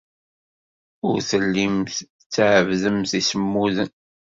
[1.07, 1.95] Ur tellimt
[2.33, 3.89] tɛebbdemt imsemmuden.